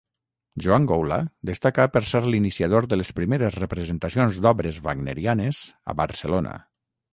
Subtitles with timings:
[0.65, 1.17] Joan Goula
[1.49, 5.63] destaca per ser l'iniciador de les primeres representacions d'obres wagnerianes
[5.95, 6.59] a Barcelona.